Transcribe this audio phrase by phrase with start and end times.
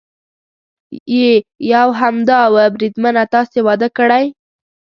[1.17, 1.29] یې
[1.73, 4.25] یو همدا و، بریدمنه تاسې واده کړی؟